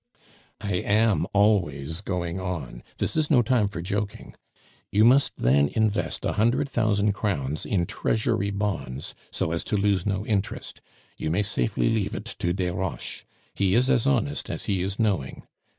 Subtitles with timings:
[0.61, 2.81] "I am always going on.
[2.97, 4.33] This is no time for joking.
[4.91, 10.07] You must then invest a hundred thousand crowns in Treasury bonds, so as to lose
[10.07, 10.81] no interest;
[11.17, 15.43] you may safely leave it to Desroches, he is as honest as he is knowing.